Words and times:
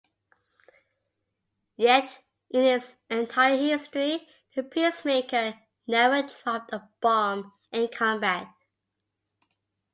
Yet, 1.77 2.23
in 2.49 2.61
its 2.63 2.95
entire 3.11 3.55
history, 3.57 4.27
the 4.55 4.63
"Peacemaker" 4.63 5.59
never 5.87 6.23
dropped 6.23 6.73
a 6.73 6.89
bomb 7.01 7.53
in 7.71 7.87
combat. 7.89 8.47